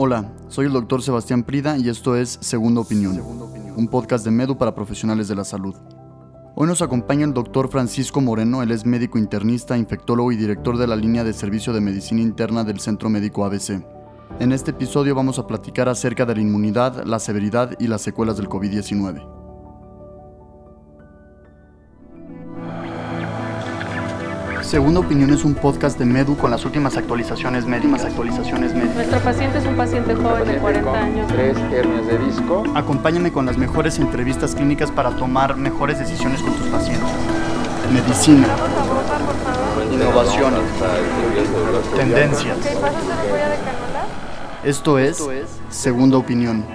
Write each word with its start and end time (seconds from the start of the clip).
Hola, 0.00 0.30
soy 0.46 0.66
el 0.66 0.72
doctor 0.72 1.02
Sebastián 1.02 1.42
Prida 1.42 1.76
y 1.76 1.88
esto 1.88 2.14
es 2.14 2.38
Segunda 2.40 2.82
Opinión, 2.82 3.20
un 3.76 3.88
podcast 3.88 4.24
de 4.24 4.30
Medu 4.30 4.56
para 4.56 4.72
profesionales 4.72 5.26
de 5.26 5.34
la 5.34 5.42
salud. 5.42 5.74
Hoy 6.54 6.68
nos 6.68 6.82
acompaña 6.82 7.24
el 7.24 7.34
doctor 7.34 7.68
Francisco 7.68 8.20
Moreno, 8.20 8.62
él 8.62 8.70
es 8.70 8.86
médico 8.86 9.18
internista, 9.18 9.76
infectólogo 9.76 10.30
y 10.30 10.36
director 10.36 10.78
de 10.78 10.86
la 10.86 10.94
línea 10.94 11.24
de 11.24 11.32
servicio 11.32 11.72
de 11.72 11.80
medicina 11.80 12.20
interna 12.20 12.62
del 12.62 12.78
Centro 12.78 13.10
Médico 13.10 13.44
ABC. 13.44 13.84
En 14.38 14.52
este 14.52 14.70
episodio 14.70 15.16
vamos 15.16 15.40
a 15.40 15.48
platicar 15.48 15.88
acerca 15.88 16.24
de 16.24 16.36
la 16.36 16.42
inmunidad, 16.42 17.04
la 17.04 17.18
severidad 17.18 17.74
y 17.80 17.88
las 17.88 18.02
secuelas 18.02 18.36
del 18.36 18.48
COVID-19. 18.48 19.37
Segunda 24.68 25.00
Opinión 25.00 25.30
es 25.30 25.46
un 25.46 25.54
podcast 25.54 25.98
de 25.98 26.04
Medu 26.04 26.36
con 26.36 26.50
las 26.50 26.62
últimas 26.66 26.94
actualizaciones 26.98 27.64
médicas. 27.64 28.04
Actualizaciones 28.04 28.74
médicas. 28.74 28.96
Nuestro 28.96 29.20
paciente 29.20 29.56
es 29.56 29.64
un 29.64 29.76
paciente 29.76 30.14
joven 30.14 30.46
de 30.46 30.58
40 30.58 30.92
años. 30.92 31.26
Tres 31.28 31.56
hernias 31.56 32.06
de 32.06 32.18
disco. 32.18 32.64
Acompáñame 32.74 33.32
con 33.32 33.46
las 33.46 33.56
mejores 33.56 33.98
entrevistas 33.98 34.54
clínicas 34.54 34.90
para 34.90 35.16
tomar 35.16 35.56
mejores 35.56 35.98
decisiones 35.98 36.42
con 36.42 36.52
tus 36.52 36.66
pacientes. 36.66 37.08
Medicina, 37.90 38.46
innovación, 39.90 40.52
tendencias. 41.96 42.58
Esto 44.64 44.98
es 44.98 45.24
Segunda 45.70 46.18
Opinión. 46.18 46.66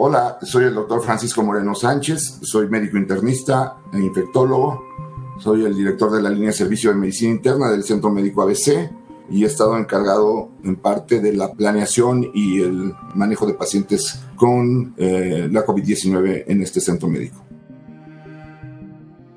Hola, 0.00 0.38
soy 0.42 0.66
el 0.66 0.74
doctor 0.74 1.02
Francisco 1.02 1.42
Moreno 1.42 1.74
Sánchez, 1.74 2.38
soy 2.42 2.68
médico 2.68 2.96
internista 2.96 3.78
e 3.92 3.98
infectólogo, 3.98 4.84
soy 5.40 5.64
el 5.64 5.74
director 5.74 6.12
de 6.12 6.22
la 6.22 6.30
línea 6.30 6.50
de 6.50 6.52
servicio 6.52 6.90
de 6.90 6.96
medicina 6.96 7.32
interna 7.32 7.68
del 7.68 7.82
Centro 7.82 8.08
Médico 8.08 8.42
ABC 8.42 8.92
y 9.28 9.42
he 9.42 9.46
estado 9.48 9.76
encargado 9.76 10.50
en 10.62 10.76
parte 10.76 11.18
de 11.18 11.32
la 11.32 11.52
planeación 11.52 12.30
y 12.32 12.60
el 12.60 12.94
manejo 13.16 13.44
de 13.44 13.54
pacientes 13.54 14.22
con 14.36 14.94
eh, 14.98 15.48
la 15.50 15.66
COVID-19 15.66 16.44
en 16.46 16.62
este 16.62 16.80
centro 16.80 17.08
médico. 17.08 17.44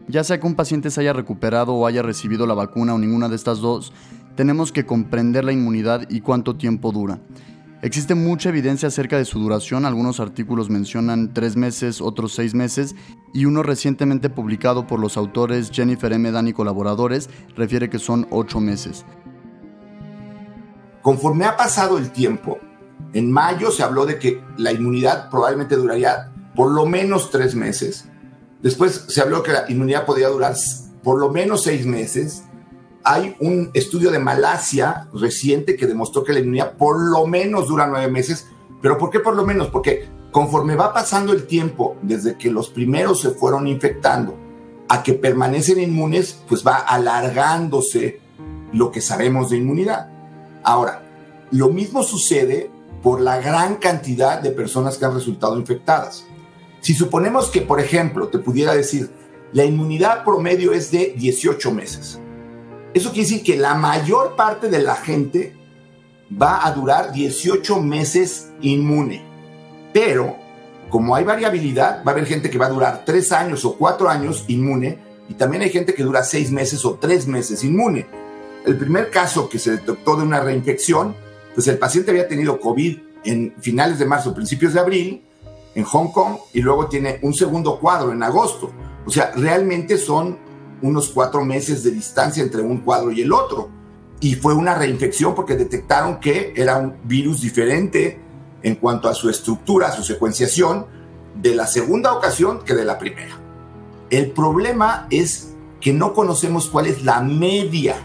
Ya 0.07 0.23
sea 0.23 0.39
que 0.39 0.45
un 0.45 0.53
paciente 0.53 0.91
se 0.91 1.01
haya 1.01 1.13
recuperado 1.13 1.73
o 1.73 1.87
haya 1.87 2.03
recibido 2.03 2.45
la 2.45 2.53
vacuna 2.53 2.93
o 2.93 2.99
ninguna 2.99 3.29
de 3.29 3.35
estas 3.35 3.61
dos, 3.61 3.93
tenemos 4.35 4.71
que 4.71 4.85
comprender 4.85 5.43
la 5.43 5.53
inmunidad 5.53 6.07
y 6.07 6.21
cuánto 6.21 6.55
tiempo 6.55 6.91
dura. 6.91 7.19
Existe 7.83 8.13
mucha 8.13 8.49
evidencia 8.49 8.89
acerca 8.89 9.17
de 9.17 9.25
su 9.25 9.39
duración, 9.39 9.85
algunos 9.85 10.19
artículos 10.19 10.69
mencionan 10.69 11.33
tres 11.33 11.55
meses, 11.55 11.99
otros 11.99 12.33
seis 12.33 12.53
meses, 12.53 12.95
y 13.33 13.45
uno 13.45 13.63
recientemente 13.63 14.29
publicado 14.29 14.85
por 14.85 14.99
los 14.99 15.17
autores 15.17 15.71
Jennifer 15.71 16.13
M. 16.13 16.31
Dan 16.31 16.47
y 16.47 16.53
colaboradores 16.53 17.27
refiere 17.55 17.89
que 17.89 17.97
son 17.97 18.27
ocho 18.29 18.59
meses. 18.59 19.03
Conforme 21.01 21.45
ha 21.45 21.57
pasado 21.57 21.97
el 21.97 22.11
tiempo, 22.11 22.59
en 23.13 23.31
mayo 23.31 23.71
se 23.71 23.81
habló 23.81 24.05
de 24.05 24.19
que 24.19 24.43
la 24.57 24.71
inmunidad 24.71 25.31
probablemente 25.31 25.75
duraría 25.75 26.31
por 26.55 26.71
lo 26.71 26.85
menos 26.85 27.31
tres 27.31 27.55
meses. 27.55 28.05
Después 28.61 29.05
se 29.07 29.21
habló 29.21 29.41
que 29.41 29.53
la 29.53 29.65
inmunidad 29.69 30.05
podría 30.05 30.29
durar 30.29 30.53
por 31.01 31.19
lo 31.19 31.31
menos 31.31 31.63
seis 31.63 31.87
meses. 31.87 32.43
Hay 33.03 33.35
un 33.39 33.71
estudio 33.73 34.11
de 34.11 34.19
Malasia 34.19 35.07
reciente 35.13 35.75
que 35.75 35.87
demostró 35.87 36.23
que 36.23 36.33
la 36.33 36.39
inmunidad 36.39 36.77
por 36.77 36.99
lo 36.99 37.25
menos 37.25 37.67
dura 37.67 37.87
nueve 37.87 38.11
meses. 38.11 38.47
¿Pero 38.81 38.97
por 38.97 39.09
qué 39.09 39.19
por 39.19 39.35
lo 39.35 39.45
menos? 39.45 39.69
Porque 39.69 40.07
conforme 40.31 40.75
va 40.75 40.93
pasando 40.93 41.33
el 41.33 41.47
tiempo, 41.47 41.97
desde 42.01 42.37
que 42.37 42.51
los 42.51 42.69
primeros 42.69 43.21
se 43.21 43.31
fueron 43.31 43.67
infectando 43.67 44.37
a 44.87 45.03
que 45.03 45.13
permanecen 45.13 45.79
inmunes, 45.79 46.43
pues 46.47 46.65
va 46.65 46.77
alargándose 46.77 48.19
lo 48.71 48.91
que 48.91 49.01
sabemos 49.01 49.49
de 49.49 49.57
inmunidad. 49.57 50.09
Ahora, 50.63 51.03
lo 51.51 51.69
mismo 51.69 52.03
sucede 52.03 52.69
por 53.01 53.19
la 53.19 53.39
gran 53.39 53.75
cantidad 53.75 54.41
de 54.41 54.51
personas 54.51 54.97
que 54.97 55.05
han 55.05 55.13
resultado 55.13 55.57
infectadas. 55.57 56.25
Si 56.81 56.93
suponemos 56.93 57.49
que, 57.49 57.61
por 57.61 57.79
ejemplo, 57.79 58.27
te 58.27 58.39
pudiera 58.39 58.73
decir, 58.73 59.11
la 59.53 59.65
inmunidad 59.65 60.23
promedio 60.23 60.71
es 60.71 60.91
de 60.91 61.13
18 61.17 61.71
meses. 61.71 62.19
Eso 62.93 63.11
quiere 63.11 63.29
decir 63.29 63.43
que 63.43 63.55
la 63.57 63.75
mayor 63.75 64.35
parte 64.35 64.69
de 64.69 64.81
la 64.81 64.95
gente 64.95 65.55
va 66.41 66.65
a 66.65 66.71
durar 66.71 67.11
18 67.11 67.81
meses 67.81 68.49
inmune. 68.61 69.23
Pero, 69.93 70.35
como 70.89 71.15
hay 71.15 71.23
variabilidad, 71.23 72.03
va 72.05 72.11
a 72.11 72.13
haber 72.13 72.25
gente 72.25 72.49
que 72.49 72.57
va 72.57 72.65
a 72.67 72.69
durar 72.69 73.03
3 73.05 73.31
años 73.31 73.65
o 73.65 73.75
4 73.77 74.09
años 74.09 74.45
inmune 74.47 74.99
y 75.29 75.33
también 75.35 75.63
hay 75.63 75.69
gente 75.69 75.93
que 75.93 76.03
dura 76.03 76.23
6 76.23 76.51
meses 76.51 76.83
o 76.83 76.95
3 76.95 77.27
meses 77.27 77.63
inmune. 77.63 78.05
El 78.65 78.77
primer 78.77 79.09
caso 79.09 79.49
que 79.49 79.59
se 79.59 79.71
detectó 79.71 80.15
de 80.15 80.23
una 80.23 80.41
reinfección, 80.41 81.15
pues 81.55 81.67
el 81.67 81.77
paciente 81.77 82.11
había 82.11 82.27
tenido 82.27 82.59
COVID 82.59 82.99
en 83.23 83.53
finales 83.59 83.99
de 83.99 84.05
marzo, 84.05 84.33
principios 84.33 84.73
de 84.73 84.79
abril, 84.79 85.23
en 85.73 85.83
Hong 85.83 86.11
Kong, 86.11 86.35
y 86.53 86.61
luego 86.61 86.87
tiene 86.87 87.19
un 87.21 87.33
segundo 87.33 87.79
cuadro 87.79 88.11
en 88.11 88.23
agosto. 88.23 88.71
O 89.05 89.09
sea, 89.09 89.31
realmente 89.35 89.97
son 89.97 90.37
unos 90.81 91.09
cuatro 91.09 91.43
meses 91.45 91.83
de 91.83 91.91
distancia 91.91 92.43
entre 92.43 92.61
un 92.61 92.79
cuadro 92.79 93.11
y 93.11 93.21
el 93.21 93.31
otro. 93.31 93.69
Y 94.19 94.35
fue 94.35 94.53
una 94.53 94.75
reinfección 94.75 95.33
porque 95.33 95.55
detectaron 95.55 96.19
que 96.19 96.53
era 96.55 96.77
un 96.77 96.95
virus 97.03 97.41
diferente 97.41 98.19
en 98.61 98.75
cuanto 98.75 99.09
a 99.09 99.13
su 99.13 99.29
estructura, 99.29 99.91
su 99.91 100.03
secuenciación, 100.03 100.85
de 101.35 101.55
la 101.55 101.65
segunda 101.65 102.13
ocasión 102.13 102.63
que 102.63 102.73
de 102.73 102.85
la 102.85 102.99
primera. 102.99 103.39
El 104.09 104.31
problema 104.31 105.07
es 105.09 105.53
que 105.79 105.93
no 105.93 106.13
conocemos 106.13 106.67
cuál 106.67 106.87
es 106.87 107.03
la 107.03 107.21
media 107.21 107.95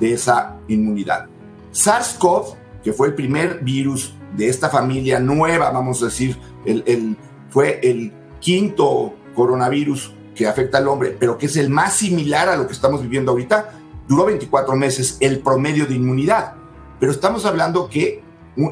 de 0.00 0.14
esa 0.14 0.56
inmunidad. 0.68 1.26
SARS-CoV, 1.72 2.56
que 2.82 2.92
fue 2.92 3.08
el 3.08 3.14
primer 3.14 3.60
virus 3.62 4.14
de 4.36 4.48
esta 4.48 4.70
familia 4.70 5.20
nueva, 5.20 5.70
vamos 5.70 6.02
a 6.02 6.06
decir, 6.06 6.36
el, 6.64 6.82
el, 6.86 7.16
fue 7.50 7.78
el 7.82 8.12
quinto 8.40 9.14
coronavirus 9.34 10.14
que 10.34 10.46
afecta 10.46 10.78
al 10.78 10.88
hombre, 10.88 11.16
pero 11.18 11.38
que 11.38 11.46
es 11.46 11.56
el 11.56 11.70
más 11.70 11.94
similar 11.94 12.48
a 12.48 12.56
lo 12.56 12.66
que 12.66 12.72
estamos 12.72 13.02
viviendo 13.02 13.32
ahorita, 13.32 13.72
duró 14.08 14.26
24 14.26 14.74
meses 14.76 15.16
el 15.20 15.40
promedio 15.40 15.86
de 15.86 15.94
inmunidad. 15.94 16.54
Pero 16.98 17.12
estamos 17.12 17.44
hablando 17.44 17.88
que 17.88 18.22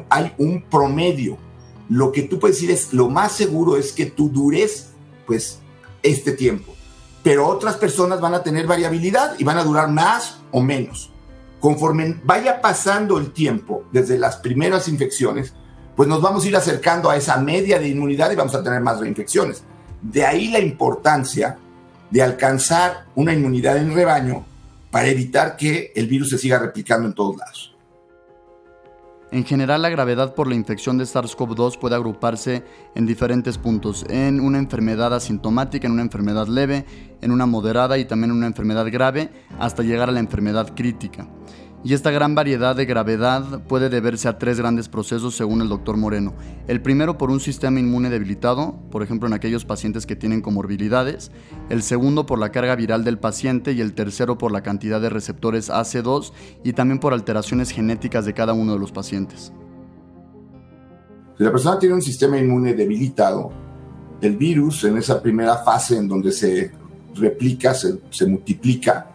hay 0.09 0.33
un 0.37 0.63
promedio. 0.63 1.37
Lo 1.89 2.11
que 2.11 2.23
tú 2.23 2.39
puedes 2.39 2.57
decir 2.57 2.71
es, 2.71 2.93
lo 2.93 3.09
más 3.09 3.31
seguro 3.31 3.77
es 3.77 3.91
que 3.91 4.05
tú 4.05 4.29
dures, 4.29 4.89
pues, 5.25 5.59
este 6.03 6.31
tiempo. 6.31 6.75
Pero 7.23 7.47
otras 7.47 7.75
personas 7.75 8.21
van 8.21 8.33
a 8.33 8.43
tener 8.43 8.67
variabilidad 8.67 9.35
y 9.37 9.43
van 9.43 9.57
a 9.57 9.63
durar 9.63 9.89
más 9.89 10.39
o 10.51 10.61
menos. 10.61 11.11
Conforme 11.59 12.21
vaya 12.23 12.61
pasando 12.61 13.17
el 13.17 13.31
tiempo 13.31 13.83
desde 13.91 14.17
las 14.17 14.37
primeras 14.37 14.87
infecciones, 14.87 15.53
pues 15.95 16.07
nos 16.07 16.21
vamos 16.21 16.45
a 16.45 16.47
ir 16.47 16.55
acercando 16.55 17.09
a 17.09 17.17
esa 17.17 17.37
media 17.37 17.79
de 17.79 17.89
inmunidad 17.89 18.31
y 18.31 18.35
vamos 18.35 18.55
a 18.55 18.63
tener 18.63 18.79
más 18.81 18.99
reinfecciones. 18.99 19.63
De 20.01 20.25
ahí 20.25 20.49
la 20.49 20.59
importancia 20.59 21.57
de 22.09 22.21
alcanzar 22.21 23.05
una 23.15 23.33
inmunidad 23.33 23.77
en 23.77 23.93
rebaño 23.93 24.45
para 24.91 25.07
evitar 25.07 25.55
que 25.55 25.91
el 25.95 26.07
virus 26.07 26.29
se 26.29 26.37
siga 26.37 26.59
replicando 26.59 27.07
en 27.07 27.13
todos 27.13 27.37
lados. 27.37 27.75
En 29.31 29.45
general, 29.45 29.83
la 29.83 29.89
gravedad 29.89 30.33
por 30.33 30.47
la 30.47 30.55
infección 30.55 30.97
de 30.97 31.03
SARS-CoV-2 31.03 31.77
puede 31.77 31.93
agruparse 31.93 32.63
en 32.95 33.05
diferentes 33.05 33.59
puntos, 33.59 34.03
en 34.09 34.39
una 34.39 34.57
enfermedad 34.57 35.13
asintomática, 35.13 35.85
en 35.85 35.93
una 35.93 36.01
enfermedad 36.01 36.47
leve, 36.47 36.85
en 37.21 37.31
una 37.31 37.45
moderada 37.45 37.99
y 37.99 38.05
también 38.05 38.31
en 38.31 38.37
una 38.37 38.47
enfermedad 38.47 38.87
grave, 38.91 39.29
hasta 39.59 39.83
llegar 39.83 40.09
a 40.09 40.13
la 40.13 40.19
enfermedad 40.19 40.73
crítica. 40.75 41.27
Y 41.81 41.93
esta 41.93 42.11
gran 42.11 42.35
variedad 42.35 42.75
de 42.75 42.85
gravedad 42.85 43.61
puede 43.63 43.87
deberse 43.87 44.27
a 44.27 44.37
tres 44.37 44.59
grandes 44.59 44.89
procesos 44.89 45.37
según 45.37 45.61
el 45.61 45.69
doctor 45.69 45.95
Moreno. 45.95 46.33
El 46.67 46.81
primero 46.81 47.17
por 47.17 47.31
un 47.31 47.39
sistema 47.39 47.79
inmune 47.79 48.09
debilitado, 48.09 48.75
por 48.91 49.01
ejemplo 49.01 49.27
en 49.27 49.33
aquellos 49.33 49.63
pacientes 49.63 50.05
que 50.05 50.17
tienen 50.17 50.41
comorbilidades. 50.41 51.31
El 51.69 51.81
segundo 51.81 52.25
por 52.25 52.37
la 52.37 52.51
carga 52.51 52.75
viral 52.75 53.05
del 53.05 53.17
paciente 53.17 53.71
y 53.71 53.79
el 53.79 53.93
tercero 53.93 54.37
por 54.37 54.51
la 54.51 54.61
cantidad 54.61 54.99
de 54.99 55.09
receptores 55.09 55.69
AC2 55.69 56.33
y 56.65 56.73
también 56.73 56.99
por 56.99 57.13
alteraciones 57.13 57.71
genéticas 57.71 58.25
de 58.25 58.33
cada 58.33 58.51
uno 58.51 58.73
de 58.73 58.79
los 58.79 58.91
pacientes. 58.91 59.53
Si 61.37 61.43
la 61.45 61.51
persona 61.51 61.79
tiene 61.79 61.95
un 61.95 62.01
sistema 62.01 62.37
inmune 62.37 62.73
debilitado, 62.73 63.51
el 64.19 64.35
virus 64.35 64.83
en 64.83 64.97
esa 64.97 65.21
primera 65.21 65.55
fase 65.59 65.95
en 65.95 66.09
donde 66.09 66.33
se 66.33 66.71
replica, 67.15 67.73
se, 67.73 67.99
se 68.09 68.25
multiplica, 68.25 69.08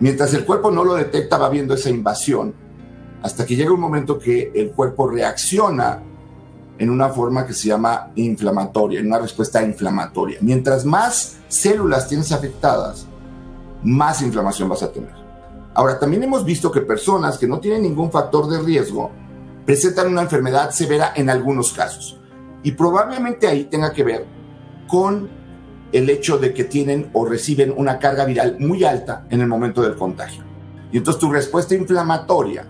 Mientras 0.00 0.34
el 0.34 0.44
cuerpo 0.44 0.70
no 0.70 0.84
lo 0.84 0.94
detecta, 0.94 1.38
va 1.38 1.48
viendo 1.48 1.74
esa 1.74 1.90
invasión, 1.90 2.54
hasta 3.22 3.46
que 3.46 3.56
llega 3.56 3.72
un 3.72 3.80
momento 3.80 4.18
que 4.18 4.52
el 4.54 4.70
cuerpo 4.72 5.08
reacciona 5.08 6.02
en 6.78 6.90
una 6.90 7.08
forma 7.08 7.46
que 7.46 7.54
se 7.54 7.68
llama 7.68 8.10
inflamatoria, 8.16 9.00
en 9.00 9.06
una 9.06 9.18
respuesta 9.18 9.62
inflamatoria. 9.62 10.38
Mientras 10.42 10.84
más 10.84 11.38
células 11.48 12.08
tienes 12.08 12.30
afectadas, 12.32 13.06
más 13.82 14.20
inflamación 14.20 14.68
vas 14.68 14.82
a 14.82 14.92
tener. 14.92 15.14
Ahora, 15.74 15.98
también 15.98 16.22
hemos 16.22 16.44
visto 16.44 16.70
que 16.70 16.80
personas 16.80 17.38
que 17.38 17.46
no 17.46 17.60
tienen 17.60 17.82
ningún 17.82 18.10
factor 18.10 18.48
de 18.48 18.60
riesgo 18.60 19.10
presentan 19.64 20.08
una 20.08 20.22
enfermedad 20.22 20.70
severa 20.70 21.12
en 21.16 21.28
algunos 21.30 21.72
casos. 21.72 22.20
Y 22.62 22.72
probablemente 22.72 23.46
ahí 23.46 23.64
tenga 23.64 23.92
que 23.92 24.04
ver 24.04 24.26
con 24.86 25.28
el 25.92 26.10
hecho 26.10 26.38
de 26.38 26.52
que 26.52 26.64
tienen 26.64 27.10
o 27.12 27.24
reciben 27.24 27.72
una 27.76 27.98
carga 27.98 28.24
viral 28.24 28.56
muy 28.58 28.84
alta 28.84 29.26
en 29.30 29.40
el 29.40 29.46
momento 29.46 29.82
del 29.82 29.96
contagio. 29.96 30.42
Y 30.92 30.98
entonces 30.98 31.20
tu 31.20 31.30
respuesta 31.30 31.74
inflamatoria 31.74 32.66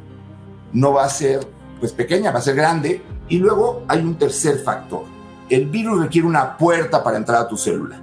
no 0.73 0.93
va 0.93 1.05
a 1.05 1.11
ser 1.11 1.41
pues 1.81 1.93
pequeña, 1.93 2.31
va 2.31 2.39
a 2.39 2.43
ser 2.43 2.57
grande. 2.57 3.03
Y 3.29 3.39
luego 3.39 3.85
hay 3.89 4.01
un 4.01 4.17
tercer 4.17 4.59
factor. 4.59 5.05
El 5.49 5.67
virus 5.67 6.01
requiere 6.01 6.27
una 6.27 6.57
puerta 6.57 7.03
para 7.03 7.17
entrar 7.17 7.41
a 7.41 7.49
tu 7.49 7.57
célula. 7.57 8.01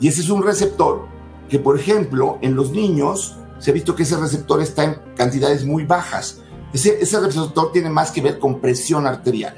Y 0.00 0.08
ese 0.08 0.20
es 0.20 0.30
un 0.30 0.42
receptor 0.42 1.06
que, 1.48 1.58
por 1.58 1.78
ejemplo, 1.78 2.38
en 2.42 2.54
los 2.54 2.70
niños 2.70 3.36
se 3.58 3.70
ha 3.70 3.74
visto 3.74 3.94
que 3.94 4.02
ese 4.02 4.16
receptor 4.16 4.60
está 4.60 4.84
en 4.84 4.96
cantidades 5.16 5.64
muy 5.64 5.84
bajas. 5.84 6.40
Ese, 6.72 7.00
ese 7.00 7.20
receptor 7.20 7.70
tiene 7.72 7.90
más 7.90 8.10
que 8.10 8.20
ver 8.20 8.38
con 8.38 8.60
presión 8.60 9.06
arterial. 9.06 9.54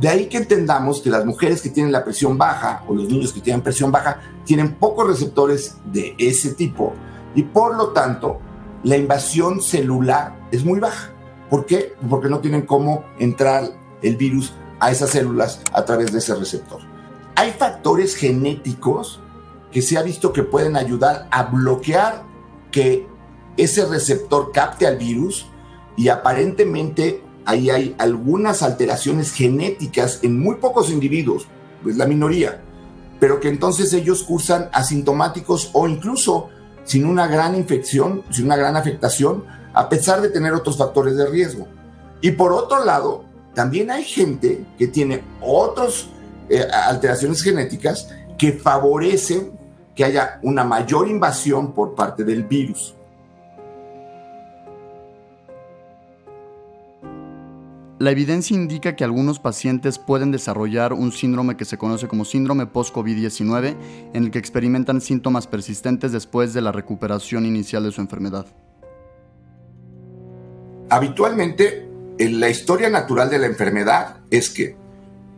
De 0.00 0.08
ahí 0.08 0.26
que 0.26 0.38
entendamos 0.38 1.00
que 1.00 1.10
las 1.10 1.24
mujeres 1.24 1.62
que 1.62 1.70
tienen 1.70 1.92
la 1.92 2.04
presión 2.04 2.36
baja 2.36 2.82
o 2.88 2.94
los 2.94 3.08
niños 3.08 3.32
que 3.32 3.40
tienen 3.40 3.62
presión 3.62 3.92
baja 3.92 4.20
tienen 4.44 4.74
pocos 4.74 5.06
receptores 5.06 5.76
de 5.84 6.16
ese 6.18 6.54
tipo 6.54 6.92
y 7.34 7.42
por 7.42 7.76
lo 7.76 7.88
tanto 7.90 8.40
la 8.82 8.96
invasión 8.96 9.62
celular 9.62 10.48
es 10.50 10.64
muy 10.64 10.80
baja. 10.80 11.10
¿Por 11.48 11.66
qué? 11.66 11.94
Porque 12.08 12.28
no 12.28 12.40
tienen 12.40 12.62
cómo 12.62 13.04
entrar 13.18 13.64
el 14.02 14.16
virus 14.16 14.52
a 14.80 14.90
esas 14.90 15.10
células 15.10 15.60
a 15.72 15.84
través 15.84 16.12
de 16.12 16.18
ese 16.18 16.34
receptor. 16.34 16.80
Hay 17.36 17.52
factores 17.52 18.16
genéticos 18.16 19.20
que 19.70 19.82
se 19.82 19.96
ha 19.98 20.02
visto 20.02 20.32
que 20.32 20.42
pueden 20.42 20.76
ayudar 20.76 21.28
a 21.30 21.44
bloquear 21.44 22.24
que 22.70 23.06
ese 23.56 23.86
receptor 23.86 24.52
capte 24.52 24.86
al 24.86 24.96
virus 24.96 25.46
y 25.96 26.08
aparentemente 26.08 27.23
ahí 27.44 27.70
hay 27.70 27.94
algunas 27.98 28.62
alteraciones 28.62 29.32
genéticas 29.32 30.20
en 30.22 30.38
muy 30.38 30.56
pocos 30.56 30.90
individuos, 30.90 31.46
es 31.86 31.96
la 31.96 32.06
minoría, 32.06 32.62
pero 33.20 33.40
que 33.40 33.48
entonces 33.48 33.92
ellos 33.92 34.22
cursan 34.22 34.68
asintomáticos 34.72 35.70
o 35.72 35.86
incluso 35.86 36.48
sin 36.84 37.06
una 37.06 37.26
gran 37.26 37.54
infección, 37.54 38.22
sin 38.30 38.46
una 38.46 38.56
gran 38.56 38.76
afectación, 38.76 39.44
a 39.72 39.88
pesar 39.88 40.20
de 40.20 40.30
tener 40.30 40.52
otros 40.52 40.76
factores 40.76 41.16
de 41.16 41.26
riesgo. 41.26 41.66
Y 42.20 42.32
por 42.32 42.52
otro 42.52 42.84
lado, 42.84 43.24
también 43.54 43.90
hay 43.90 44.04
gente 44.04 44.64
que 44.78 44.88
tiene 44.88 45.22
otras 45.40 46.06
eh, 46.48 46.62
alteraciones 46.72 47.42
genéticas 47.42 48.08
que 48.36 48.52
favorecen 48.52 49.52
que 49.94 50.04
haya 50.04 50.38
una 50.42 50.64
mayor 50.64 51.08
invasión 51.08 51.72
por 51.72 51.94
parte 51.94 52.24
del 52.24 52.44
virus. 52.44 52.94
La 58.04 58.10
evidencia 58.10 58.54
indica 58.54 58.96
que 58.96 59.02
algunos 59.02 59.38
pacientes 59.38 59.98
pueden 59.98 60.30
desarrollar 60.30 60.92
un 60.92 61.10
síndrome 61.10 61.56
que 61.56 61.64
se 61.64 61.78
conoce 61.78 62.06
como 62.06 62.26
síndrome 62.26 62.66
post-COVID-19, 62.66 63.76
en 64.12 64.24
el 64.24 64.30
que 64.30 64.38
experimentan 64.38 65.00
síntomas 65.00 65.46
persistentes 65.46 66.12
después 66.12 66.52
de 66.52 66.60
la 66.60 66.70
recuperación 66.70 67.46
inicial 67.46 67.82
de 67.82 67.92
su 67.92 68.02
enfermedad. 68.02 68.44
Habitualmente, 70.90 71.88
en 72.18 72.40
la 72.40 72.50
historia 72.50 72.90
natural 72.90 73.30
de 73.30 73.38
la 73.38 73.46
enfermedad 73.46 74.18
es 74.30 74.50
que 74.50 74.76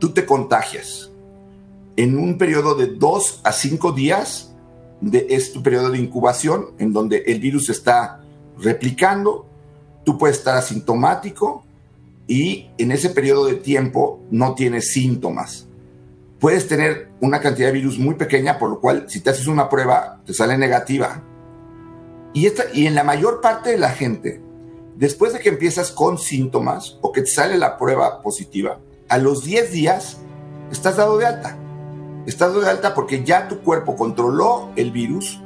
tú 0.00 0.12
te 0.12 0.26
contagias. 0.26 1.12
En 1.94 2.18
un 2.18 2.36
periodo 2.36 2.74
de 2.74 2.88
2 2.88 3.42
a 3.44 3.52
5 3.52 3.92
días 3.92 4.56
de, 5.00 5.24
es 5.30 5.52
tu 5.52 5.62
periodo 5.62 5.90
de 5.90 5.98
incubación, 5.98 6.72
en 6.80 6.92
donde 6.92 7.18
el 7.28 7.38
virus 7.38 7.68
está 7.68 8.24
replicando, 8.58 9.46
tú 10.02 10.18
puedes 10.18 10.38
estar 10.38 10.56
asintomático, 10.56 11.65
y 12.26 12.70
en 12.78 12.90
ese 12.90 13.10
periodo 13.10 13.46
de 13.46 13.54
tiempo 13.54 14.20
no 14.30 14.54
tienes 14.54 14.92
síntomas. 14.92 15.68
Puedes 16.40 16.68
tener 16.68 17.10
una 17.20 17.40
cantidad 17.40 17.68
de 17.68 17.74
virus 17.74 17.98
muy 17.98 18.14
pequeña, 18.14 18.58
por 18.58 18.70
lo 18.70 18.80
cual 18.80 19.06
si 19.08 19.20
te 19.20 19.30
haces 19.30 19.46
una 19.46 19.68
prueba 19.68 20.20
te 20.26 20.34
sale 20.34 20.58
negativa. 20.58 21.22
Y, 22.34 22.46
esta, 22.46 22.64
y 22.72 22.86
en 22.86 22.94
la 22.94 23.04
mayor 23.04 23.40
parte 23.40 23.70
de 23.70 23.78
la 23.78 23.90
gente, 23.90 24.42
después 24.96 25.32
de 25.32 25.38
que 25.38 25.48
empiezas 25.48 25.90
con 25.90 26.18
síntomas 26.18 26.98
o 27.00 27.12
que 27.12 27.22
te 27.22 27.28
sale 27.28 27.56
la 27.56 27.78
prueba 27.78 28.20
positiva, 28.22 28.80
a 29.08 29.18
los 29.18 29.44
10 29.44 29.72
días 29.72 30.18
estás 30.70 30.96
dado 30.96 31.16
de 31.16 31.26
alta. 31.26 31.56
Estás 32.26 32.48
dado 32.48 32.62
de 32.62 32.70
alta 32.70 32.94
porque 32.94 33.24
ya 33.24 33.48
tu 33.48 33.60
cuerpo 33.60 33.96
controló 33.96 34.70
el 34.76 34.90
virus, 34.90 35.40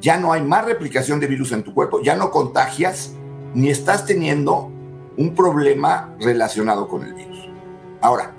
ya 0.00 0.16
no 0.18 0.32
hay 0.32 0.42
más 0.42 0.64
replicación 0.64 1.20
de 1.20 1.26
virus 1.26 1.52
en 1.52 1.62
tu 1.62 1.74
cuerpo, 1.74 2.02
ya 2.02 2.16
no 2.16 2.30
contagias, 2.30 3.12
ni 3.54 3.68
estás 3.68 4.06
teniendo 4.06 4.71
un 5.16 5.34
problema 5.34 6.14
relacionado 6.20 6.88
con 6.88 7.04
el 7.04 7.14
virus. 7.14 7.48
Ahora, 8.00 8.34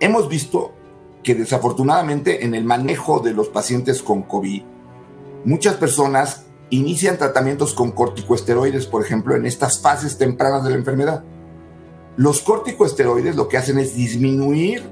hemos 0.00 0.28
visto 0.28 0.72
que 1.22 1.34
desafortunadamente 1.34 2.44
en 2.44 2.54
el 2.54 2.64
manejo 2.64 3.20
de 3.20 3.32
los 3.32 3.48
pacientes 3.48 4.02
con 4.02 4.22
COVID, 4.22 4.62
muchas 5.44 5.74
personas 5.74 6.46
inician 6.70 7.18
tratamientos 7.18 7.74
con 7.74 7.92
corticosteroides, 7.92 8.86
por 8.86 9.04
ejemplo, 9.04 9.36
en 9.36 9.46
estas 9.46 9.80
fases 9.80 10.16
tempranas 10.18 10.64
de 10.64 10.70
la 10.70 10.76
enfermedad. 10.76 11.22
Los 12.16 12.40
corticosteroides 12.40 13.36
lo 13.36 13.48
que 13.48 13.58
hacen 13.58 13.78
es 13.78 13.94
disminuir 13.94 14.82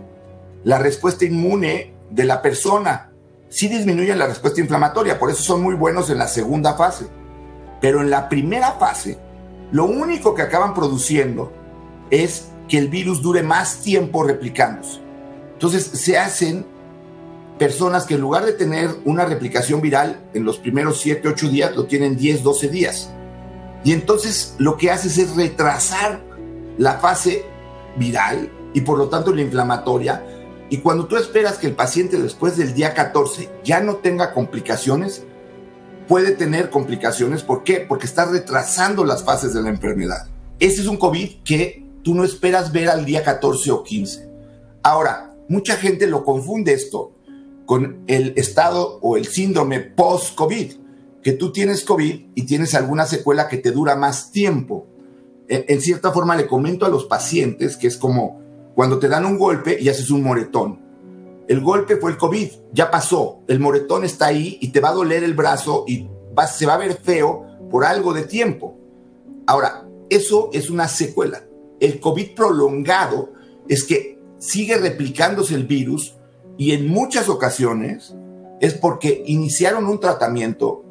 la 0.65 0.79
respuesta 0.79 1.25
inmune 1.25 1.95
de 2.11 2.25
la 2.25 2.43
persona. 2.43 3.13
Sí 3.49 3.69
disminuyen 3.69 4.19
la 4.19 4.27
respuesta 4.27 4.61
inflamatoria, 4.61 5.19
por 5.19 5.31
eso 5.31 5.43
son 5.43 5.63
muy 5.63 5.75
buenos 5.75 6.11
en 6.11 6.19
la 6.19 6.29
segunda 6.29 6.75
fase. 6.75 7.07
Pero 7.81 8.03
en 8.03 8.11
la 8.11 8.29
primera 8.29 8.73
fase, 8.73 9.19
lo 9.73 9.85
único 9.85 10.35
que 10.35 10.43
acaban 10.43 10.75
produciendo 10.75 11.53
es 12.11 12.49
que 12.69 12.79
el 12.79 12.89
virus 12.89 13.23
dure 13.23 13.43
más 13.43 13.81
tiempo 13.81 14.23
replicándose. 14.25 15.01
Entonces 15.53 15.85
se 15.85 16.19
hacen 16.19 16.67
personas 17.59 18.07
que 18.07 18.15
en 18.15 18.23
lugar 18.23 18.47
de 18.47 18.53
tener 18.53 18.91
una 19.05 19.27
replicación 19.27 19.81
viral 19.81 20.21
en 20.33 20.45
los 20.45 20.59
primeros 20.59 21.01
7, 21.01 21.29
8 21.29 21.49
días, 21.49 21.77
lo 21.77 21.85
tienen 21.85 22.17
10, 22.17 22.43
12 22.43 22.69
días. 22.69 23.11
Y 23.85 23.93
entonces 23.93 24.55
lo 24.59 24.77
que 24.77 24.91
haces 24.91 25.19
es 25.19 25.37
retrasar 25.37 26.21
la 26.79 26.95
fase 26.95 27.45
viral 27.97 28.51
y 28.73 28.81
por 28.81 28.99
lo 28.99 29.09
tanto 29.09 29.35
la 29.35 29.43
inflamatoria. 29.43 30.25
Y 30.71 30.79
cuando 30.79 31.07
tú 31.07 31.17
esperas 31.17 31.59
que 31.59 31.67
el 31.67 31.75
paciente 31.75 32.21
después 32.21 32.57
del 32.57 32.75
día 32.75 32.95
14 32.95 33.51
ya 33.65 33.81
no 33.81 33.97
tenga 33.97 34.33
complicaciones, 34.33 35.25
puede 36.11 36.33
tener 36.33 36.71
complicaciones. 36.71 37.45
¿Por 37.45 37.63
qué? 37.63 37.87
Porque 37.89 38.07
está 38.07 38.25
retrasando 38.25 39.05
las 39.05 39.23
fases 39.23 39.55
de 39.55 39.63
la 39.63 39.69
enfermedad. 39.69 40.27
Ese 40.59 40.81
es 40.81 40.89
un 40.89 40.97
COVID 40.97 41.45
que 41.45 41.87
tú 42.03 42.17
no 42.17 42.25
esperas 42.25 42.73
ver 42.73 42.89
al 42.89 43.05
día 43.05 43.23
14 43.23 43.71
o 43.71 43.85
15. 43.85 44.29
Ahora, 44.83 45.37
mucha 45.49 45.77
gente 45.77 46.09
lo 46.09 46.25
confunde 46.25 46.73
esto 46.73 47.13
con 47.65 48.03
el 48.09 48.33
estado 48.35 48.99
o 49.03 49.17
el 49.17 49.27
síndrome 49.27 49.79
post-COVID, 49.79 50.73
que 51.23 51.33
tú 51.35 51.53
tienes 51.53 51.85
COVID 51.85 52.31
y 52.35 52.43
tienes 52.43 52.75
alguna 52.75 53.07
secuela 53.07 53.47
que 53.47 53.59
te 53.59 53.71
dura 53.71 53.95
más 53.95 54.33
tiempo. 54.33 54.89
En, 55.47 55.65
en 55.69 55.81
cierta 55.81 56.11
forma 56.11 56.35
le 56.35 56.49
comento 56.49 56.87
a 56.87 56.89
los 56.89 57.05
pacientes 57.05 57.77
que 57.77 57.87
es 57.87 57.97
como 57.97 58.41
cuando 58.75 58.99
te 58.99 59.07
dan 59.07 59.25
un 59.27 59.39
golpe 59.39 59.79
y 59.81 59.89
haces 59.89 60.11
un 60.11 60.25
moretón 60.25 60.90
el 61.51 61.63
golpe 61.63 61.97
fue 61.97 62.13
el 62.13 62.17
COVID, 62.17 62.49
ya 62.73 62.93
pasó, 62.93 63.41
el 63.49 63.59
moretón 63.59 64.05
está 64.05 64.27
ahí 64.27 64.57
y 64.61 64.69
te 64.69 64.79
va 64.79 64.91
a 64.91 64.95
doler 64.95 65.25
el 65.25 65.35
brazo 65.35 65.83
y 65.85 66.09
se 66.49 66.65
va 66.65 66.75
a 66.75 66.79
ver 66.79 66.95
feo 66.95 67.45
por 67.69 67.85
algo 67.85 68.13
de 68.13 68.23
tiempo. 68.23 68.79
Ahora, 69.49 69.85
eso 70.11 70.51
es 70.53 70.71
una 70.71 70.87
secuela. 70.87 71.43
El 71.81 71.99
COVID 71.99 72.37
prolongado 72.37 73.33
es 73.69 73.83
que 73.83 74.21
sigue 74.39 74.79
replicándose 74.79 75.57
el 75.57 75.65
virus 75.65 76.15
y 76.57 76.71
en 76.71 76.87
muchas 76.87 77.29
ocasiones 77.29 78.15
es 78.61 78.75
porque 78.75 79.25
iniciaron 79.27 79.87
un 79.87 79.99
tratamiento 79.99 80.85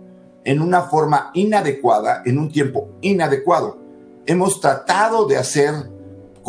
en 0.44 0.62
una 0.62 0.82
forma 0.82 1.32
inadecuada, 1.36 2.22
en 2.25 2.38
un 2.38 2.51
tiempo 2.51 2.89
inadecuado. 3.00 3.80
Hemos 4.25 4.60
tratado 4.60 5.25
de 5.25 5.38
hacer 5.38 5.74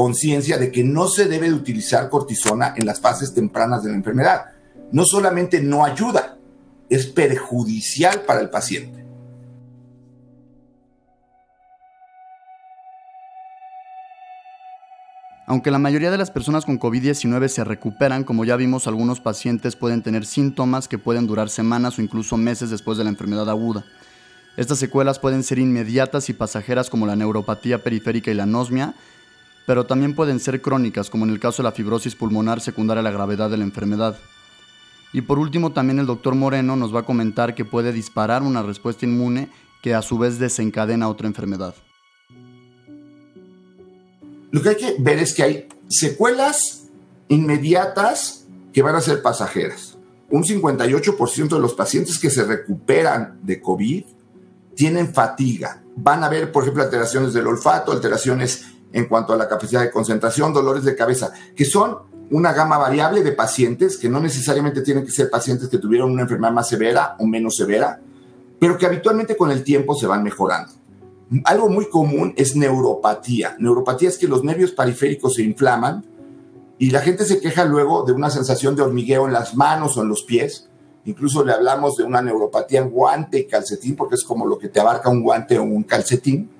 conciencia 0.00 0.56
de 0.56 0.72
que 0.72 0.82
no 0.82 1.08
se 1.08 1.26
debe 1.26 1.50
de 1.50 1.54
utilizar 1.54 2.08
cortisona 2.08 2.72
en 2.74 2.86
las 2.86 3.00
fases 3.00 3.34
tempranas 3.34 3.84
de 3.84 3.90
la 3.90 3.96
enfermedad. 3.96 4.46
No 4.92 5.04
solamente 5.04 5.60
no 5.60 5.84
ayuda, 5.84 6.38
es 6.88 7.04
perjudicial 7.04 8.22
para 8.22 8.40
el 8.40 8.48
paciente. 8.48 9.04
Aunque 15.46 15.70
la 15.70 15.78
mayoría 15.78 16.10
de 16.10 16.16
las 16.16 16.30
personas 16.30 16.64
con 16.64 16.80
COVID-19 16.80 17.48
se 17.48 17.62
recuperan, 17.64 18.24
como 18.24 18.46
ya 18.46 18.56
vimos, 18.56 18.86
algunos 18.86 19.20
pacientes 19.20 19.76
pueden 19.76 20.02
tener 20.02 20.24
síntomas 20.24 20.88
que 20.88 20.96
pueden 20.96 21.26
durar 21.26 21.50
semanas 21.50 21.98
o 21.98 22.00
incluso 22.00 22.38
meses 22.38 22.70
después 22.70 22.96
de 22.96 23.04
la 23.04 23.10
enfermedad 23.10 23.50
aguda. 23.50 23.84
Estas 24.56 24.78
secuelas 24.78 25.18
pueden 25.18 25.42
ser 25.42 25.58
inmediatas 25.58 26.30
y 26.30 26.32
pasajeras 26.32 26.88
como 26.88 27.06
la 27.06 27.16
neuropatía 27.16 27.82
periférica 27.82 28.30
y 28.30 28.34
la 28.34 28.44
anosmia, 28.44 28.94
pero 29.70 29.86
también 29.86 30.16
pueden 30.16 30.40
ser 30.40 30.60
crónicas, 30.60 31.10
como 31.10 31.24
en 31.24 31.30
el 31.30 31.38
caso 31.38 31.62
de 31.62 31.68
la 31.68 31.70
fibrosis 31.70 32.16
pulmonar 32.16 32.60
secundaria 32.60 33.02
a 33.02 33.04
la 33.04 33.12
gravedad 33.12 33.48
de 33.48 33.56
la 33.56 33.62
enfermedad. 33.62 34.18
Y 35.12 35.20
por 35.20 35.38
último, 35.38 35.70
también 35.70 36.00
el 36.00 36.06
doctor 36.06 36.34
Moreno 36.34 36.74
nos 36.74 36.92
va 36.92 36.98
a 36.98 37.04
comentar 37.04 37.54
que 37.54 37.64
puede 37.64 37.92
disparar 37.92 38.42
una 38.42 38.64
respuesta 38.64 39.06
inmune 39.06 39.48
que 39.80 39.94
a 39.94 40.02
su 40.02 40.18
vez 40.18 40.40
desencadena 40.40 41.08
otra 41.08 41.28
enfermedad. 41.28 41.76
Lo 44.50 44.60
que 44.60 44.70
hay 44.70 44.74
que 44.74 44.96
ver 44.98 45.20
es 45.20 45.34
que 45.34 45.44
hay 45.44 45.68
secuelas 45.86 46.88
inmediatas 47.28 48.48
que 48.72 48.82
van 48.82 48.96
a 48.96 49.00
ser 49.00 49.22
pasajeras. 49.22 49.96
Un 50.30 50.42
58% 50.42 51.48
de 51.48 51.60
los 51.60 51.74
pacientes 51.74 52.18
que 52.18 52.30
se 52.30 52.42
recuperan 52.42 53.38
de 53.44 53.60
COVID 53.60 54.04
tienen 54.74 55.14
fatiga. 55.14 55.80
Van 55.94 56.24
a 56.24 56.26
haber, 56.26 56.50
por 56.50 56.64
ejemplo, 56.64 56.82
alteraciones 56.82 57.32
del 57.32 57.46
olfato, 57.46 57.92
alteraciones 57.92 58.79
en 58.92 59.06
cuanto 59.06 59.32
a 59.32 59.36
la 59.36 59.48
capacidad 59.48 59.82
de 59.82 59.90
concentración, 59.90 60.52
dolores 60.52 60.84
de 60.84 60.96
cabeza, 60.96 61.32
que 61.54 61.64
son 61.64 61.98
una 62.30 62.52
gama 62.52 62.78
variable 62.78 63.22
de 63.22 63.32
pacientes 63.32 63.96
que 63.96 64.08
no 64.08 64.20
necesariamente 64.20 64.82
tienen 64.82 65.04
que 65.04 65.10
ser 65.10 65.30
pacientes 65.30 65.68
que 65.68 65.78
tuvieron 65.78 66.10
una 66.10 66.22
enfermedad 66.22 66.52
más 66.52 66.68
severa 66.68 67.16
o 67.18 67.26
menos 67.26 67.56
severa, 67.56 68.00
pero 68.58 68.78
que 68.78 68.86
habitualmente 68.86 69.36
con 69.36 69.50
el 69.50 69.64
tiempo 69.64 69.94
se 69.94 70.06
van 70.06 70.22
mejorando. 70.22 70.72
Algo 71.44 71.68
muy 71.68 71.88
común 71.88 72.34
es 72.36 72.56
neuropatía. 72.56 73.56
Neuropatía 73.58 74.08
es 74.08 74.18
que 74.18 74.28
los 74.28 74.42
nervios 74.42 74.72
periféricos 74.72 75.34
se 75.34 75.42
inflaman 75.42 76.04
y 76.78 76.90
la 76.90 77.00
gente 77.00 77.24
se 77.24 77.40
queja 77.40 77.64
luego 77.64 78.04
de 78.04 78.12
una 78.12 78.30
sensación 78.30 78.74
de 78.74 78.82
hormigueo 78.82 79.26
en 79.26 79.32
las 79.32 79.54
manos 79.54 79.96
o 79.96 80.02
en 80.02 80.08
los 80.08 80.22
pies. 80.22 80.68
Incluso 81.04 81.44
le 81.44 81.52
hablamos 81.52 81.96
de 81.96 82.04
una 82.04 82.20
neuropatía 82.20 82.80
en 82.80 82.90
guante 82.90 83.38
y 83.38 83.46
calcetín 83.46 83.96
porque 83.96 84.16
es 84.16 84.24
como 84.24 84.46
lo 84.46 84.58
que 84.58 84.68
te 84.68 84.80
abarca 84.80 85.08
un 85.08 85.22
guante 85.22 85.58
o 85.58 85.62
un 85.62 85.84
calcetín. 85.84 86.50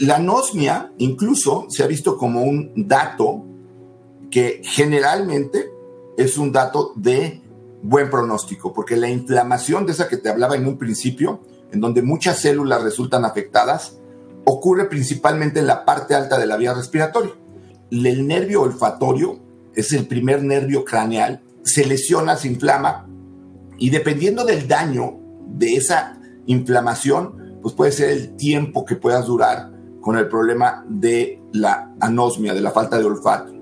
La 0.00 0.16
anosmia 0.16 0.92
incluso 0.98 1.66
se 1.70 1.82
ha 1.82 1.86
visto 1.86 2.16
como 2.16 2.42
un 2.42 2.72
dato 2.76 3.44
que 4.30 4.60
generalmente 4.64 5.70
es 6.16 6.38
un 6.38 6.52
dato 6.52 6.92
de 6.94 7.42
buen 7.82 8.10
pronóstico, 8.10 8.72
porque 8.72 8.96
la 8.96 9.08
inflamación 9.08 9.86
de 9.86 9.92
esa 9.92 10.08
que 10.08 10.16
te 10.16 10.28
hablaba 10.28 10.56
en 10.56 10.66
un 10.66 10.78
principio, 10.78 11.40
en 11.72 11.80
donde 11.80 12.02
muchas 12.02 12.40
células 12.40 12.82
resultan 12.82 13.24
afectadas, 13.24 13.98
ocurre 14.44 14.88
principalmente 14.88 15.60
en 15.60 15.66
la 15.66 15.84
parte 15.84 16.14
alta 16.14 16.38
de 16.38 16.46
la 16.46 16.56
vía 16.56 16.74
respiratoria. 16.74 17.32
El 17.90 18.26
nervio 18.26 18.62
olfatorio 18.62 19.38
es 19.74 19.92
el 19.92 20.06
primer 20.06 20.42
nervio 20.42 20.84
craneal, 20.84 21.42
se 21.62 21.86
lesiona, 21.86 22.36
se 22.36 22.48
inflama 22.48 23.08
y 23.78 23.90
dependiendo 23.90 24.44
del 24.44 24.66
daño 24.66 25.18
de 25.46 25.74
esa 25.74 26.20
inflamación, 26.46 27.58
pues 27.62 27.74
puede 27.74 27.92
ser 27.92 28.10
el 28.10 28.36
tiempo 28.36 28.84
que 28.84 28.96
puedas 28.96 29.26
durar 29.26 29.77
con 30.08 30.16
el 30.16 30.26
problema 30.26 30.86
de 30.88 31.38
la 31.52 31.92
anosmia, 32.00 32.54
de 32.54 32.62
la 32.62 32.70
falta 32.70 32.98
de 32.98 33.04
olfato. 33.04 33.52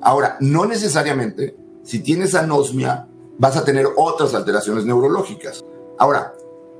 Ahora, 0.00 0.38
no 0.40 0.64
necesariamente, 0.64 1.54
si 1.82 1.98
tienes 1.98 2.34
anosmia, 2.34 3.08
vas 3.36 3.58
a 3.58 3.64
tener 3.66 3.86
otras 3.98 4.34
alteraciones 4.34 4.86
neurológicas. 4.86 5.62
Ahora, 5.98 6.32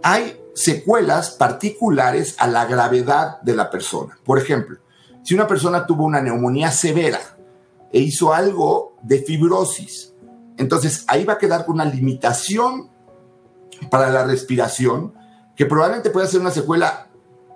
hay 0.03 0.41
secuelas 0.55 1.33
particulares 1.33 2.37
a 2.39 2.47
la 2.47 2.65
gravedad 2.65 3.39
de 3.43 3.55
la 3.55 3.69
persona. 3.69 4.19
Por 4.25 4.39
ejemplo, 4.39 4.79
si 5.23 5.35
una 5.35 5.47
persona 5.47 5.87
tuvo 5.87 6.05
una 6.05 6.23
neumonía 6.23 6.71
severa 6.71 7.21
e 7.93 8.01
hizo 8.01 8.33
algo 8.33 8.97
de 9.03 9.19
fibrosis, 9.19 10.15
entonces 10.57 11.05
ahí 11.07 11.27
va 11.27 11.35
a 11.35 11.39
quedar 11.39 11.67
con 11.67 11.75
una 11.75 11.85
limitación 11.85 12.89
para 13.91 14.09
la 14.09 14.25
respiración 14.25 15.13
que 15.55 15.67
probablemente 15.67 16.09
pueda 16.09 16.27
ser 16.27 16.41
una 16.41 16.51
secuela 16.51 17.09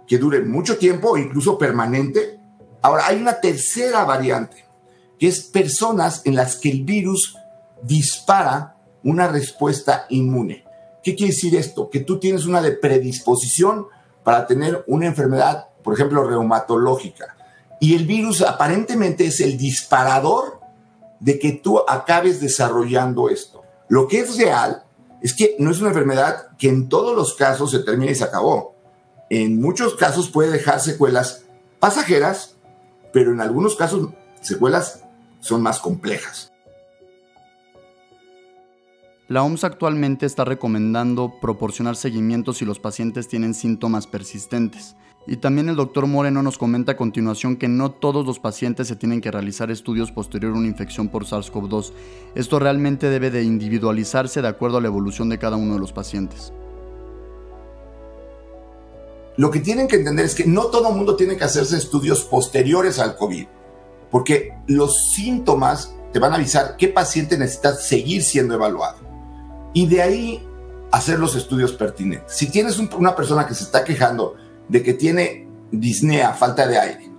que 0.06 0.18
dure 0.18 0.40
mucho 0.40 0.78
tiempo 0.78 1.10
o 1.10 1.18
incluso 1.18 1.58
permanente. 1.58 2.38
Ahora, 2.82 3.06
hay 3.06 3.20
una 3.20 3.40
tercera 3.40 4.04
variante, 4.04 4.64
que 5.18 5.28
es 5.28 5.40
personas 5.40 6.22
en 6.24 6.34
las 6.34 6.56
que 6.56 6.70
el 6.70 6.84
virus 6.84 7.36
dispara 7.82 8.76
una 9.02 9.28
respuesta 9.28 10.06
inmune. 10.10 10.64
¿Qué 11.02 11.14
quiere 11.14 11.32
decir 11.32 11.54
esto? 11.56 11.88
Que 11.90 12.00
tú 12.00 12.18
tienes 12.18 12.46
una 12.46 12.62
predisposición 12.80 13.86
para 14.24 14.46
tener 14.46 14.84
una 14.88 15.06
enfermedad, 15.06 15.68
por 15.82 15.94
ejemplo, 15.94 16.24
reumatológica. 16.24 17.36
Y 17.80 17.94
el 17.94 18.06
virus 18.06 18.42
aparentemente 18.42 19.26
es 19.26 19.40
el 19.40 19.56
disparador 19.56 20.60
de 21.20 21.38
que 21.38 21.52
tú 21.52 21.80
acabes 21.86 22.40
desarrollando 22.40 23.28
esto. 23.28 23.62
Lo 23.88 24.08
que 24.08 24.20
es 24.20 24.36
real 24.36 24.82
es 25.22 25.34
que 25.34 25.56
no 25.58 25.70
es 25.70 25.80
una 25.80 25.88
enfermedad 25.88 26.56
que 26.58 26.68
en 26.68 26.88
todos 26.88 27.16
los 27.16 27.34
casos 27.34 27.70
se 27.70 27.80
termina 27.80 28.12
y 28.12 28.14
se 28.14 28.24
acabó. 28.24 28.75
En 29.28 29.60
muchos 29.60 29.94
casos 29.96 30.30
puede 30.30 30.50
dejar 30.50 30.80
secuelas 30.80 31.44
pasajeras, 31.80 32.56
pero 33.12 33.32
en 33.32 33.40
algunos 33.40 33.74
casos 33.74 34.10
secuelas 34.40 35.02
son 35.40 35.62
más 35.62 35.80
complejas. 35.80 36.52
La 39.28 39.42
OMS 39.42 39.64
actualmente 39.64 40.24
está 40.24 40.44
recomendando 40.44 41.34
proporcionar 41.40 41.96
seguimiento 41.96 42.52
si 42.52 42.64
los 42.64 42.78
pacientes 42.78 43.26
tienen 43.26 43.54
síntomas 43.54 44.06
persistentes. 44.06 44.94
Y 45.26 45.38
también 45.38 45.68
el 45.68 45.74
doctor 45.74 46.06
Moreno 46.06 46.44
nos 46.44 46.56
comenta 46.56 46.92
a 46.92 46.96
continuación 46.96 47.56
que 47.56 47.66
no 47.66 47.90
todos 47.90 48.24
los 48.24 48.38
pacientes 48.38 48.86
se 48.86 48.94
tienen 48.94 49.20
que 49.20 49.32
realizar 49.32 49.72
estudios 49.72 50.12
posterior 50.12 50.54
a 50.54 50.58
una 50.58 50.68
infección 50.68 51.08
por 51.08 51.24
SARS-CoV-2. 51.24 51.92
Esto 52.36 52.60
realmente 52.60 53.10
debe 53.10 53.32
de 53.32 53.42
individualizarse 53.42 54.40
de 54.40 54.46
acuerdo 54.46 54.78
a 54.78 54.80
la 54.80 54.86
evolución 54.86 55.28
de 55.28 55.40
cada 55.40 55.56
uno 55.56 55.74
de 55.74 55.80
los 55.80 55.92
pacientes. 55.92 56.52
Lo 59.36 59.50
que 59.50 59.60
tienen 59.60 59.86
que 59.86 59.96
entender 59.96 60.24
es 60.24 60.34
que 60.34 60.46
no 60.46 60.66
todo 60.66 60.92
mundo 60.92 61.16
tiene 61.16 61.36
que 61.36 61.44
hacerse 61.44 61.76
estudios 61.76 62.24
posteriores 62.24 62.98
al 62.98 63.16
COVID, 63.16 63.46
porque 64.10 64.54
los 64.66 65.10
síntomas 65.10 65.94
te 66.12 66.18
van 66.18 66.32
a 66.32 66.36
avisar 66.36 66.76
qué 66.78 66.88
paciente 66.88 67.36
necesita 67.36 67.74
seguir 67.74 68.22
siendo 68.22 68.54
evaluado 68.54 68.98
y 69.74 69.86
de 69.86 70.00
ahí 70.00 70.48
hacer 70.90 71.18
los 71.18 71.36
estudios 71.36 71.72
pertinentes. 71.72 72.34
Si 72.34 72.50
tienes 72.50 72.78
una 72.78 73.14
persona 73.14 73.46
que 73.46 73.54
se 73.54 73.64
está 73.64 73.84
quejando 73.84 74.36
de 74.68 74.82
que 74.82 74.94
tiene 74.94 75.46
disnea, 75.70 76.32
falta 76.32 76.66
de 76.66 76.78
aire, 76.78 77.12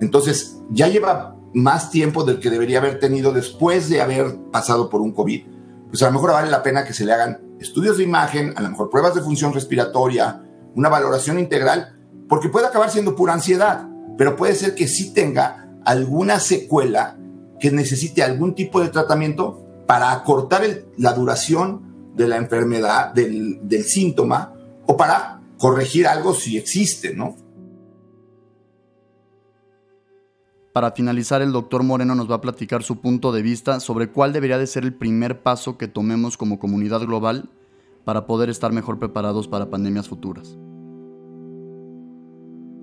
entonces 0.00 0.58
ya 0.70 0.86
lleva 0.86 1.36
más 1.52 1.90
tiempo 1.90 2.22
del 2.22 2.38
que 2.38 2.50
debería 2.50 2.78
haber 2.78 3.00
tenido 3.00 3.32
después 3.32 3.88
de 3.88 4.00
haber 4.00 4.36
pasado 4.52 4.88
por 4.88 5.00
un 5.00 5.12
COVID, 5.12 5.42
pues 5.88 6.00
a 6.02 6.06
lo 6.06 6.12
mejor 6.12 6.30
vale 6.30 6.48
la 6.48 6.62
pena 6.62 6.84
que 6.84 6.92
se 6.92 7.04
le 7.04 7.12
hagan 7.12 7.40
estudios 7.58 7.98
de 7.98 8.04
imagen, 8.04 8.54
a 8.56 8.62
lo 8.62 8.70
mejor 8.70 8.88
pruebas 8.88 9.16
de 9.16 9.22
función 9.22 9.52
respiratoria, 9.52 10.44
una 10.74 10.88
valoración 10.88 11.38
integral, 11.38 11.96
porque 12.28 12.48
puede 12.48 12.66
acabar 12.66 12.90
siendo 12.90 13.16
pura 13.16 13.32
ansiedad, 13.32 13.88
pero 14.16 14.36
puede 14.36 14.54
ser 14.54 14.74
que 14.74 14.88
sí 14.88 15.12
tenga 15.12 15.68
alguna 15.84 16.40
secuela 16.40 17.16
que 17.58 17.70
necesite 17.70 18.22
algún 18.22 18.54
tipo 18.54 18.80
de 18.80 18.88
tratamiento 18.88 19.66
para 19.86 20.12
acortar 20.12 20.62
la 20.96 21.12
duración 21.12 22.12
de 22.14 22.28
la 22.28 22.36
enfermedad, 22.36 23.12
del, 23.12 23.60
del 23.62 23.84
síntoma, 23.84 24.54
o 24.86 24.96
para 24.96 25.40
corregir 25.58 26.06
algo 26.06 26.34
si 26.34 26.56
existe, 26.56 27.14
¿no? 27.14 27.36
Para 30.72 30.92
finalizar, 30.92 31.42
el 31.42 31.52
doctor 31.52 31.82
Moreno 31.82 32.14
nos 32.14 32.30
va 32.30 32.36
a 32.36 32.40
platicar 32.40 32.82
su 32.82 33.00
punto 33.00 33.32
de 33.32 33.42
vista 33.42 33.80
sobre 33.80 34.10
cuál 34.10 34.32
debería 34.32 34.56
de 34.56 34.68
ser 34.68 34.84
el 34.84 34.94
primer 34.94 35.42
paso 35.42 35.76
que 35.76 35.88
tomemos 35.88 36.36
como 36.36 36.60
comunidad 36.60 37.00
global 37.00 37.50
para 38.04 38.26
poder 38.26 38.50
estar 38.50 38.72
mejor 38.72 38.98
preparados 38.98 39.48
para 39.48 39.70
pandemias 39.70 40.08
futuras. 40.08 40.56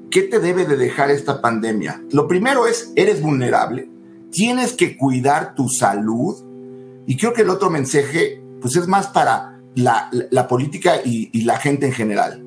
¿Qué 0.10 0.24
te 0.24 0.40
debe 0.40 0.66
de 0.66 0.78
dejar 0.78 1.12
esta 1.12 1.42
pandemia? 1.42 2.04
Lo 2.12 2.28
primero 2.28 2.66
es, 2.66 2.92
eres 2.96 3.22
vulnerable, 3.22 3.90
tienes 4.32 4.74
que 4.74 4.98
cuidar 4.98 5.54
tu 5.56 5.70
salud, 5.70 6.36
y 7.06 7.18
creo 7.18 7.34
que 7.34 7.42
el 7.42 7.50
otro 7.50 7.70
mensaje, 7.70 8.42
pues 8.62 8.76
es 8.76 8.88
más 8.88 9.08
para 9.08 9.62
la, 9.76 10.48
política 10.48 11.02
y, 11.04 11.30
y 11.32 11.44
la 11.44 11.58
gente 11.58 11.86
en 11.86 11.94
general. 11.94 12.44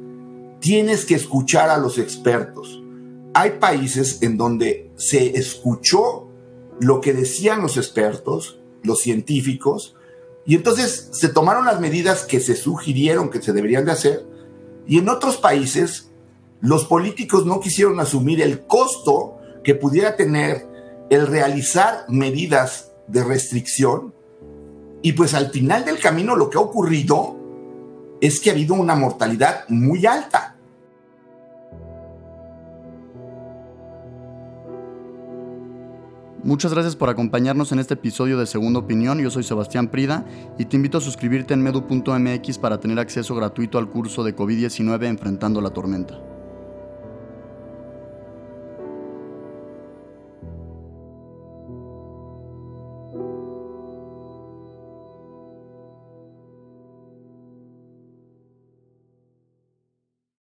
Tienes 0.61 1.05
que 1.05 1.15
escuchar 1.15 1.71
a 1.71 1.79
los 1.79 1.99
expertos. 1.99 2.83
Hay 3.35 3.53
países 3.61 4.23
en 4.23 4.37
donde 4.37 4.91
se 4.97 5.39
escuchó 5.39 6.29
lo 6.81 7.00
que 7.00 7.15
decían 7.15 7.62
los 7.62 7.77
expertos, 7.77 8.59
los 8.83 9.00
científicos, 9.00 9.97
y 10.47 10.56
entonces 10.56 11.09
se 11.12 11.28
tomaron 11.28 11.66
las 11.66 11.80
medidas 11.80 12.25
que 12.25 12.40
se 12.40 12.56
sugirieron 12.56 13.30
que 13.30 13.42
se 13.42 13.52
deberían 13.52 13.85
de 13.85 13.92
hacer, 13.92 14.26
y 14.87 14.99
en 14.99 15.09
otros 15.09 15.37
países 15.37 16.11
los 16.61 16.85
políticos 16.85 17.47
no 17.47 17.61
quisieron 17.61 18.00
asumir 18.00 18.42
el 18.42 18.66
costo 18.66 19.38
que 19.64 19.75
pudiera 19.75 20.16
tener 20.16 20.66
el 21.11 21.26
realizar 21.26 22.04
medidas 22.09 22.92
de 23.06 23.25
restricción 23.25 24.14
y 25.02 25.12
pues 25.12 25.35
al 25.35 25.50
final 25.50 25.85
del 25.85 25.99
camino 25.99 26.37
lo 26.37 26.50
que 26.50 26.59
ha 26.59 26.61
ocurrido 26.61 27.37
es 28.20 28.40
que 28.40 28.50
ha 28.50 28.52
habido 28.52 28.75
una 28.75 28.94
mortalidad 28.94 29.64
muy 29.68 30.04
alta. 30.04 30.56
Muchas 36.42 36.73
gracias 36.73 36.97
por 36.97 37.11
acompañarnos 37.11 37.70
en 37.73 37.80
este 37.80 37.94
episodio 37.94 38.38
de 38.38 38.47
Segunda 38.47 38.80
Opinión. 38.80 39.18
Yo 39.18 39.30
soy 39.30 39.42
Sebastián 39.42 39.88
Prida 39.88 40.25
y 40.59 40.64
te 40.64 40.76
invito 40.76 40.97
a 40.97 41.00
suscribirte 41.02 41.52
en 41.52 41.62
medu.mx 41.62 42.59
para 42.59 42.80
tener 42.80 42.99
acceso 42.99 43.35
gratuito 43.35 43.76
al 43.76 43.90
curso 43.90 44.25
de 44.25 44.35
COVID-19 44.35 45.04
Enfrentando 45.04 45.61
la 45.61 45.70
Tormenta. 45.70 46.29